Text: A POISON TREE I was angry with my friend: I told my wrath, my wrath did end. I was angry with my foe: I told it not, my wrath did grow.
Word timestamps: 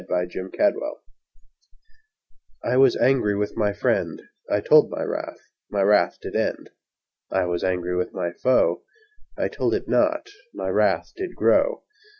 A 0.01 0.03
POISON 0.03 0.49
TREE 0.53 0.93
I 2.63 2.75
was 2.75 2.97
angry 2.97 3.35
with 3.35 3.55
my 3.55 3.71
friend: 3.71 4.19
I 4.49 4.59
told 4.59 4.89
my 4.89 5.03
wrath, 5.03 5.37
my 5.69 5.83
wrath 5.83 6.17
did 6.19 6.35
end. 6.35 6.71
I 7.29 7.45
was 7.45 7.63
angry 7.63 7.95
with 7.95 8.11
my 8.11 8.31
foe: 8.31 8.81
I 9.37 9.47
told 9.47 9.75
it 9.75 9.87
not, 9.87 10.31
my 10.55 10.69
wrath 10.69 11.13
did 11.15 11.35
grow. 11.35 11.83